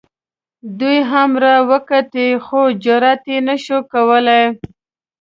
دوی 0.79 0.97
هم 1.11 1.31
را 1.43 1.55
وکتلې 1.71 2.27
خو 2.45 2.61
جرات 2.83 3.23
یې 3.31 3.37
نه 3.47 3.55
شو 3.63 3.79
کولی. 3.91 4.43